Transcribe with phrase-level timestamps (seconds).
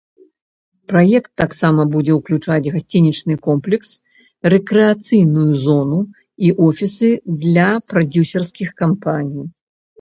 [0.93, 3.89] Праект таксама будзе ўключаць гасцінічны комплекс,
[4.55, 5.99] рэкрэацыйную зону
[6.49, 7.09] і офісы
[7.47, 9.49] для прадзюсарскіх кампаній.